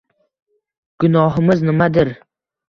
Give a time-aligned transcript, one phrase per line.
[1.03, 2.13] Gunohimiz nimadir?